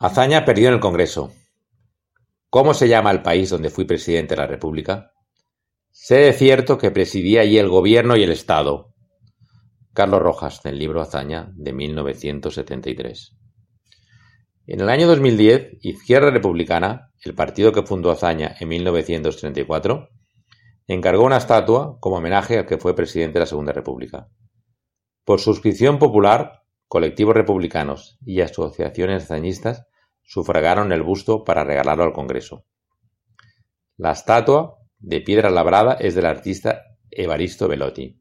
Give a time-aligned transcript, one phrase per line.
[0.00, 1.32] Azaña perdió en el Congreso.
[2.50, 5.10] ¿Cómo se llama el país donde fui presidente de la República?
[5.90, 8.94] Sé de cierto que presidí allí el gobierno y el Estado.
[9.92, 13.36] Carlos Rojas, del libro Azaña, de 1973.
[14.68, 20.10] En el año 2010, Izquierda Republicana, el partido que fundó Azaña en 1934,
[20.86, 24.28] encargó una estatua como homenaje al que fue presidente de la Segunda República.
[25.24, 29.87] Por suscripción popular, colectivos republicanos y asociaciones azañistas
[30.28, 32.66] sufragaron el busto para regalarlo al Congreso.
[33.96, 38.20] La estatua, de piedra labrada, es del artista Evaristo Velotti.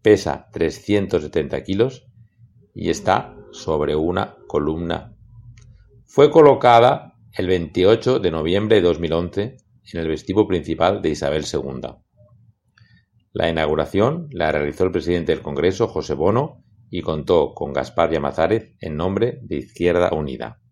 [0.00, 2.06] Pesa 370 kilos
[2.74, 5.14] y está sobre una columna.
[6.06, 9.56] Fue colocada el 28 de noviembre de 2011
[9.92, 11.90] en el vestíbulo principal de Isabel II.
[13.32, 18.72] La inauguración la realizó el presidente del Congreso, José Bono, y contó con Gaspar Llamazares
[18.80, 20.63] en nombre de Izquierda Unida.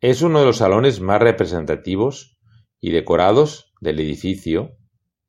[0.00, 2.38] Es uno de los salones más representativos
[2.80, 4.76] y decorados del edificio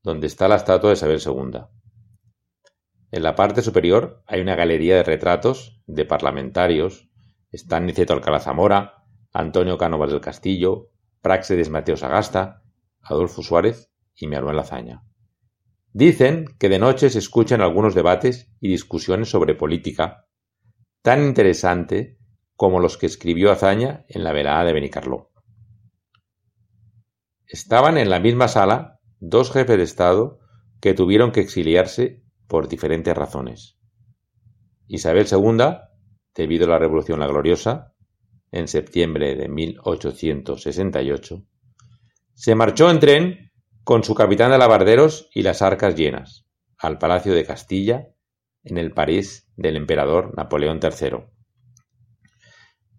[0.03, 1.61] donde está la estatua de Isabel II.
[3.09, 7.09] En la parte superior hay una galería de retratos de parlamentarios.
[7.51, 12.61] Están Niceto Alcalá Zamora, Antonio Cánovas del Castillo, Praxedes Mateo Sagasta,
[13.01, 15.03] Adolfo Suárez y Manuel Lazaña.
[15.93, 20.27] Dicen que de noche se escuchan algunos debates y discusiones sobre política,
[21.01, 22.18] tan interesante
[22.59, 25.31] como los que escribió Azaña en la velada de Benicarló.
[27.47, 30.39] Estaban en la misma sala dos jefes de Estado
[30.81, 33.77] que tuvieron que exiliarse por diferentes razones.
[34.87, 35.77] Isabel II,
[36.35, 37.93] debido a la Revolución La Gloriosa,
[38.51, 41.45] en septiembre de 1868,
[42.33, 43.51] se marchó en tren
[43.85, 46.45] con su capitán de alabarderos y las arcas llenas,
[46.77, 48.09] al Palacio de Castilla,
[48.65, 51.38] en el París del emperador Napoleón III.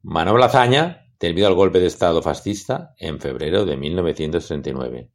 [0.03, 5.11] Manuel Azaña, debido al golpe de Estado fascista en febrero de 1939.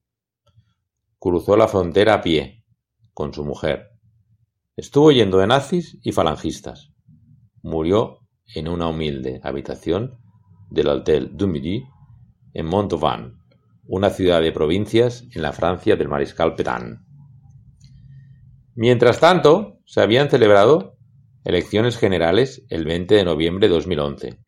[1.17, 2.63] Cruzó la frontera a pie,
[3.11, 3.89] con su mujer.
[4.75, 6.91] Estuvo yendo de nazis y falangistas.
[7.63, 8.19] Murió
[8.53, 10.19] en una humilde habitación
[10.69, 11.83] del Hotel du Midi
[12.53, 13.39] en Montauban,
[13.87, 16.99] una ciudad de provincias en la Francia del mariscal Petain.
[18.75, 20.95] Mientras tanto, se habían celebrado
[21.43, 24.44] elecciones generales el 20 de noviembre de 2011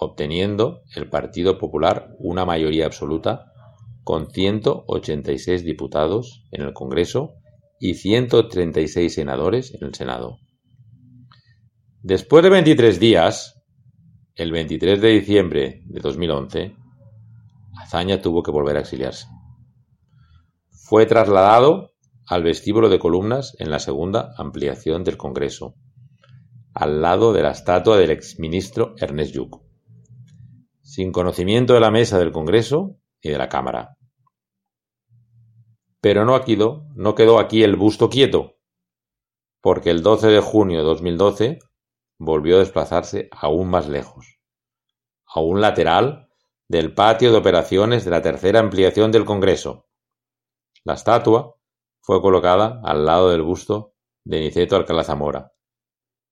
[0.00, 3.52] obteniendo el Partido Popular una mayoría absoluta
[4.04, 7.34] con 186 diputados en el Congreso
[7.80, 10.38] y 136 senadores en el Senado.
[12.00, 13.60] Después de 23 días,
[14.34, 16.76] el 23 de diciembre de 2011,
[17.82, 19.26] Azaña tuvo que volver a exiliarse.
[20.70, 21.90] Fue trasladado
[22.26, 25.74] al vestíbulo de columnas en la segunda ampliación del Congreso,
[26.72, 29.67] al lado de la estatua del exministro Ernest Lluch
[30.88, 33.98] sin conocimiento de la mesa del Congreso y de la Cámara.
[36.00, 38.56] Pero no quedó, no quedó aquí el busto quieto,
[39.60, 41.58] porque el 12 de junio de 2012
[42.16, 44.38] volvió a desplazarse aún más lejos,
[45.26, 46.30] a un lateral
[46.68, 49.90] del patio de operaciones de la tercera ampliación del Congreso.
[50.84, 51.54] La estatua
[52.00, 53.92] fue colocada al lado del busto
[54.24, 55.52] de Niceto Alcalá Zamora,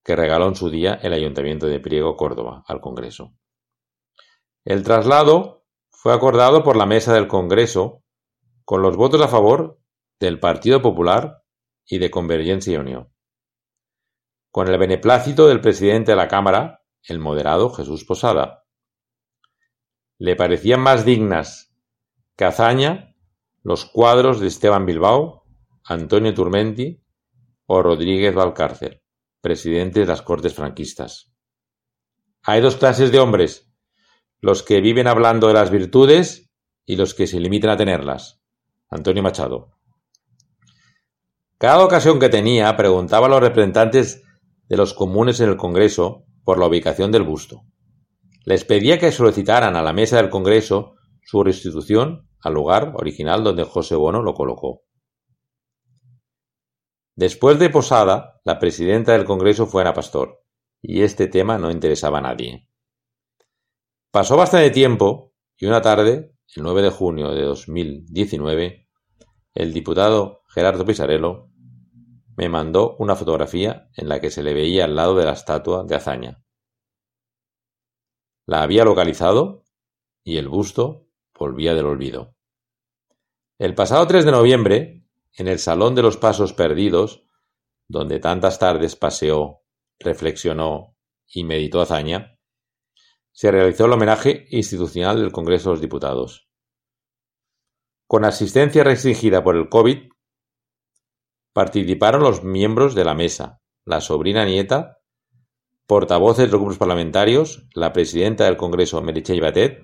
[0.02, 3.34] que regaló en su día el Ayuntamiento de Priego, Córdoba, al Congreso.
[4.66, 8.02] El traslado fue acordado por la Mesa del Congreso
[8.64, 9.80] con los votos a favor
[10.18, 11.44] del Partido Popular
[11.86, 13.12] y de Convergencia y Unión.
[14.50, 18.64] Con el beneplácito del presidente de la Cámara, el moderado Jesús Posada.
[20.18, 21.72] Le parecían más dignas
[22.34, 23.14] que hazaña
[23.62, 25.44] los cuadros de Esteban Bilbao,
[25.84, 27.00] Antonio Turmenti
[27.66, 29.00] o Rodríguez Valcárcel,
[29.40, 31.32] presidente de las Cortes franquistas.
[32.42, 33.65] Hay dos clases de hombres
[34.40, 36.50] los que viven hablando de las virtudes
[36.84, 38.40] y los que se limitan a tenerlas.
[38.88, 39.72] Antonio Machado.
[41.58, 44.22] Cada ocasión que tenía preguntaba a los representantes
[44.68, 47.62] de los comunes en el Congreso por la ubicación del busto.
[48.44, 53.64] Les pedía que solicitaran a la mesa del Congreso su restitución al lugar original donde
[53.64, 54.82] José Bono lo colocó.
[57.16, 60.42] Después de Posada, la presidenta del Congreso fue Ana Pastor,
[60.82, 62.68] y este tema no interesaba a nadie.
[64.16, 68.88] Pasó bastante tiempo y una tarde, el 9 de junio de 2019,
[69.52, 71.50] el diputado Gerardo Pisarello
[72.34, 75.84] me mandó una fotografía en la que se le veía al lado de la estatua
[75.84, 76.42] de Azaña.
[78.46, 79.64] La había localizado
[80.24, 82.34] y el busto volvía del olvido.
[83.58, 85.04] El pasado 3 de noviembre,
[85.34, 87.26] en el Salón de los Pasos Perdidos,
[87.86, 89.60] donde tantas tardes paseó,
[89.98, 90.96] reflexionó
[91.26, 92.35] y meditó Azaña,
[93.36, 96.48] se realizó el homenaje institucional del Congreso de los Diputados.
[98.06, 100.08] Con asistencia restringida por el COVID,
[101.52, 105.00] participaron los miembros de la mesa, la sobrina nieta,
[105.86, 109.82] portavoces de los grupos parlamentarios, la presidenta del Congreso Meritxell Batet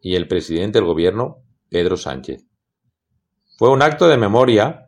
[0.00, 2.46] y el presidente del Gobierno Pedro Sánchez.
[3.58, 4.86] Fue un acto de memoria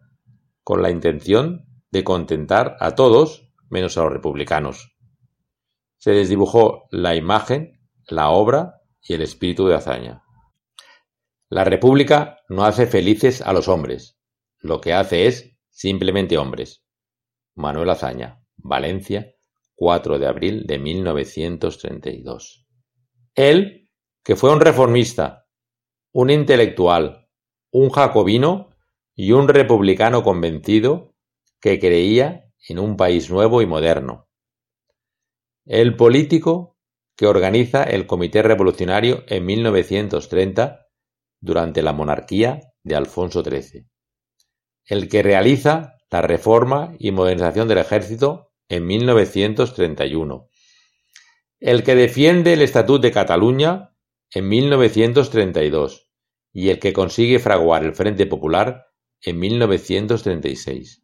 [0.63, 4.97] con la intención de contentar a todos menos a los republicanos.
[5.99, 7.76] Se desdibujó la imagen,
[8.09, 10.23] la obra y el espíritu de hazaña.
[11.49, 14.19] La República no hace felices a los hombres,
[14.59, 16.85] lo que hace es simplemente hombres.
[17.55, 19.35] Manuel Azaña, Valencia,
[19.77, 22.67] 4 de abril de 1932.
[23.35, 23.91] Él,
[24.25, 25.47] que fue un reformista,
[26.13, 27.29] un intelectual,
[27.71, 28.75] un jacobino
[29.15, 31.15] y un republicano convencido
[31.61, 34.29] que creía en un país nuevo y moderno.
[35.65, 36.76] El político
[37.17, 40.87] que organiza el Comité Revolucionario en 1930
[41.41, 43.87] durante la monarquía de Alfonso XIII,
[44.85, 50.49] el que realiza la reforma y modernización del ejército en 1931,
[51.61, 53.97] el que defiende el Estatut de Cataluña
[54.31, 56.09] en 1932
[56.53, 58.87] y el que consigue fraguar el Frente Popular
[59.23, 61.03] en 1936.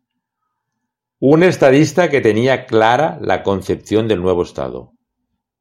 [1.19, 4.92] Un estadista que tenía clara la concepción del nuevo Estado,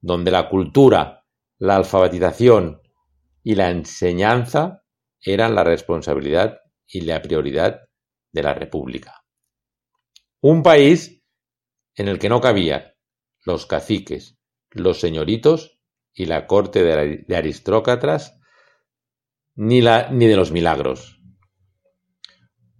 [0.01, 1.25] donde la cultura,
[1.57, 2.81] la alfabetización
[3.43, 4.83] y la enseñanza
[5.19, 7.81] eran la responsabilidad y la prioridad
[8.31, 9.23] de la República.
[10.41, 11.23] Un país
[11.95, 12.93] en el que no cabían
[13.45, 14.37] los caciques,
[14.71, 15.79] los señoritos
[16.13, 18.39] y la corte de aristócratas
[19.55, 21.19] ni, la, ni de los milagros.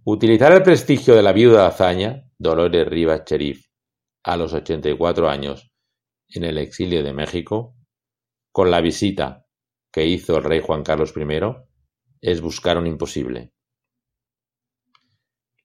[0.04, 3.66] Utilizar el prestigio de la viuda de Azaña, Dolores Rivas Cherif,
[4.24, 5.71] a los 84 años,
[6.34, 7.76] en el exilio de México,
[8.50, 9.46] con la visita
[9.90, 11.28] que hizo el rey Juan Carlos I
[12.20, 13.52] es buscar un imposible.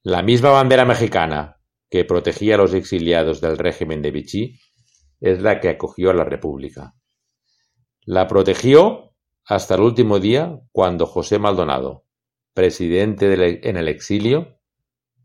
[0.04, 4.60] La misma bandera mexicana que protegía a los exiliados del régimen de Vichy
[5.20, 6.96] es la que acogió a la República.
[8.02, 9.16] La protegió
[9.46, 12.06] hasta el último día cuando José Maldonado,
[12.54, 13.34] presidente
[13.68, 14.60] en el exilio,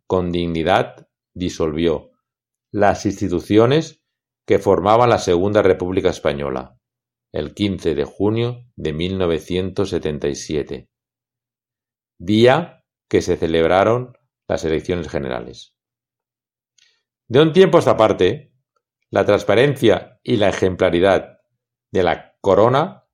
[0.06, 2.10] con dignidad disolvió
[2.70, 4.01] las instituciones
[4.46, 6.78] que formaban la Segunda República Española
[7.32, 10.90] el quince de junio de 1977,
[12.18, 14.12] día que se celebraron
[14.46, 15.74] las elecciones generales.
[17.26, 18.52] De un tiempo a esta parte,
[19.10, 21.38] la transparencia y la ejemplaridad
[21.90, 23.06] de la corona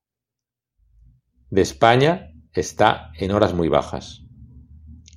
[1.50, 4.25] de España está en horas muy bajas.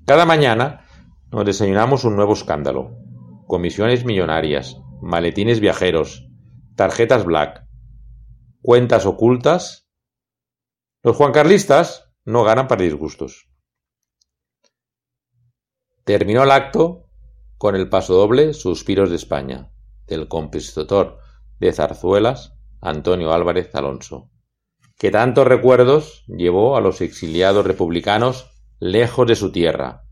[0.05, 0.85] Cada mañana
[1.31, 2.97] nos desayunamos un nuevo escándalo.
[3.47, 6.27] Comisiones millonarias, maletines viajeros,
[6.75, 7.65] tarjetas black,
[8.61, 9.89] cuentas ocultas,
[11.03, 13.49] los juancarlistas no ganan para disgustos.
[16.03, 17.07] Terminó el acto
[17.57, 19.71] con el pasodoble Suspiros de España,
[20.07, 21.19] del compositor
[21.59, 24.31] de zarzuelas Antonio Álvarez Alonso,
[24.97, 30.03] que tantos recuerdos llevó a los exiliados republicanos lejos de su tierra.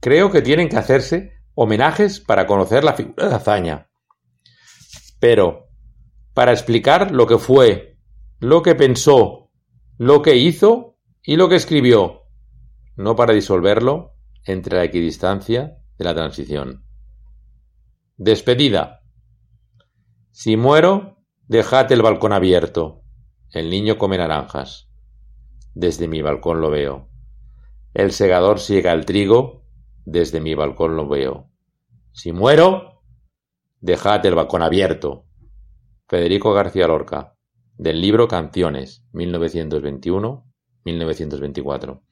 [0.00, 3.90] Creo que tienen que hacerse homenajes para conocer la figura de hazaña.
[5.20, 5.68] Pero
[6.34, 7.98] para explicar lo que fue,
[8.38, 9.50] lo que pensó,
[9.98, 12.22] lo que hizo y lo que escribió,
[12.96, 16.84] no para disolverlo entre la equidistancia de la transición.
[18.16, 19.02] Despedida.
[20.30, 23.02] Si muero, dejad el balcón abierto.
[23.50, 24.88] El niño come naranjas.
[25.74, 27.08] Desde mi balcón lo veo.
[27.94, 29.64] El segador siega el trigo.
[30.04, 31.51] Desde mi balcón lo veo.
[32.12, 33.02] Si muero,
[33.80, 35.24] dejad el balcón abierto.
[36.08, 37.36] Federico García Lorca,
[37.76, 42.02] del libro Canciones, 1921-1924.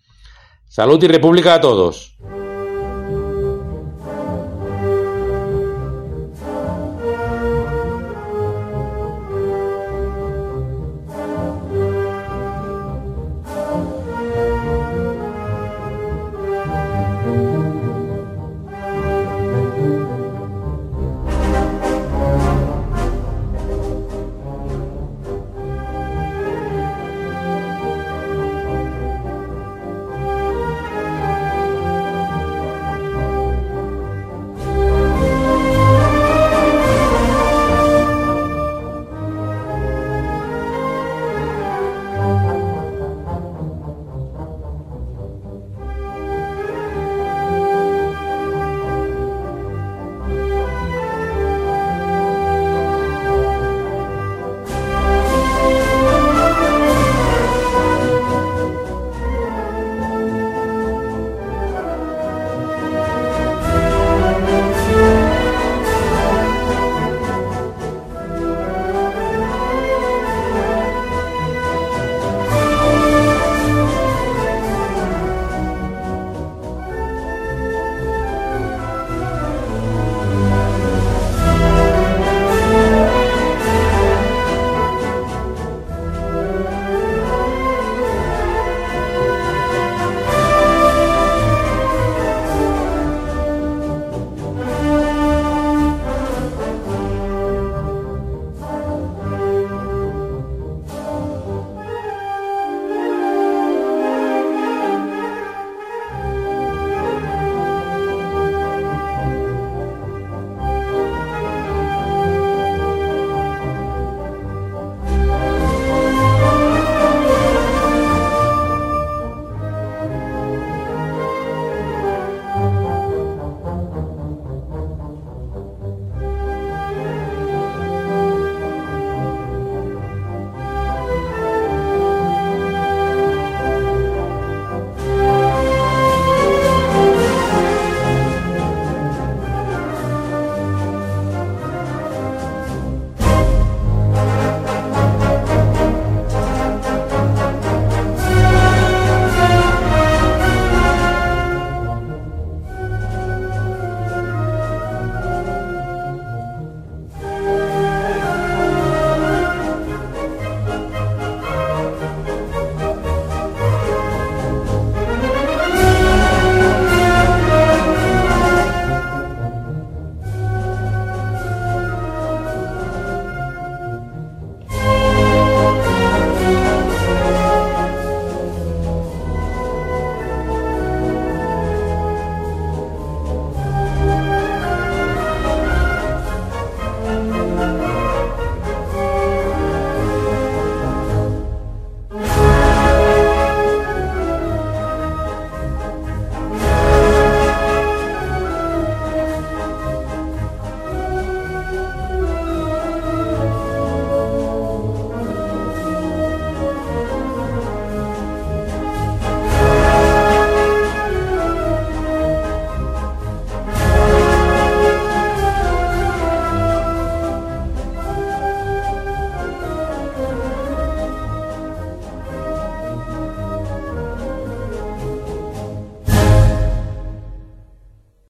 [0.64, 2.16] Salud y República a todos.